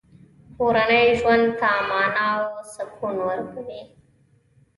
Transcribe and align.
کورنۍ 0.57 1.05
ژوند 1.19 1.45
ته 1.59 1.69
مانا 1.89 2.25
او 2.37 2.45
سکون 2.73 3.15
ورکوي. 3.27 3.81